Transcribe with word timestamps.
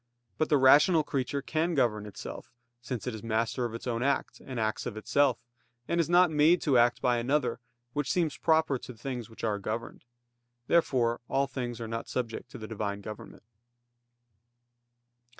But 0.39 0.49
the 0.49 0.57
rational 0.57 1.03
creature 1.03 1.43
can 1.43 1.75
govern 1.75 2.07
itself; 2.07 2.51
since 2.81 3.05
it 3.05 3.13
is 3.13 3.21
master 3.21 3.65
of 3.65 3.75
its 3.75 3.85
own 3.85 4.01
act, 4.01 4.41
and 4.43 4.59
acts 4.59 4.87
of 4.87 4.97
itself; 4.97 5.37
and 5.87 5.99
is 6.01 6.09
not 6.09 6.31
made 6.31 6.59
to 6.63 6.75
act 6.75 7.03
by 7.03 7.19
another, 7.19 7.59
which 7.93 8.11
seems 8.11 8.35
proper 8.35 8.79
to 8.79 8.95
things 8.95 9.29
which 9.29 9.43
are 9.43 9.59
governed. 9.59 10.03
Therefore 10.65 11.21
all 11.29 11.45
things 11.45 11.79
are 11.79 11.87
not 11.87 12.09
subject 12.09 12.49
to 12.49 12.57
the 12.57 12.67
Divine 12.67 13.01
government. 13.01 13.43